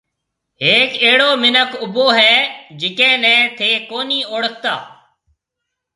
هيڪ 0.61 0.89
اهڙو 1.03 1.29
مِنک 1.43 1.71
اُڀو 1.83 2.05
هيَ 2.17 2.33
جڪَي 2.79 3.11
نَي 3.23 3.35
ٿَي 3.57 3.69
ڪونهي 3.89 4.19
اوݪکتا۔ 4.31 4.73